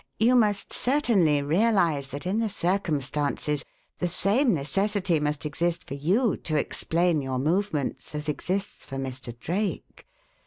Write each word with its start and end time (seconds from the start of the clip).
You 0.17 0.33
must 0.33 0.73
certainly 0.73 1.43
realize 1.43 2.07
that 2.07 2.25
in 2.25 2.39
the 2.39 2.49
circumstances 2.49 3.63
the 3.99 4.07
same 4.07 4.51
necessity 4.51 5.19
must 5.19 5.45
exist 5.45 5.87
for 5.87 5.93
you 5.93 6.37
to 6.37 6.55
explain 6.57 7.21
your 7.21 7.37
movements 7.37 8.15
as 8.15 8.27
exists 8.27 8.83
for 8.83 8.95
Mr. 8.97 9.37
Drake. 9.37 10.07